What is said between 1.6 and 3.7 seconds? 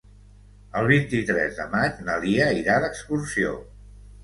maig na Lia irà d'excursió.